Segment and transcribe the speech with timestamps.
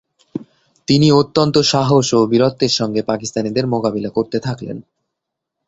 [0.87, 4.77] তিনি অত্যন্ত সাহস ও বীরত্বের সঙ্গে পাকিস্তানিদের মোকাবিলা করতে থাকলেন।